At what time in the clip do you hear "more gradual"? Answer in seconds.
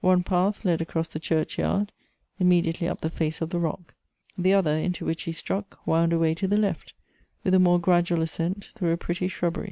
7.60-8.22